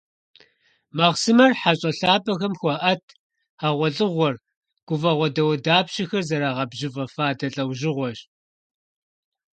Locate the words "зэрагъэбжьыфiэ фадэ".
6.29-7.47